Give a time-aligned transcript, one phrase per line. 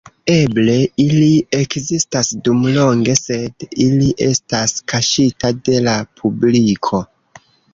[0.35, 1.27] Eble ili
[1.57, 7.05] ekzistas dum longe sed ili estas kaŝita de la publiko.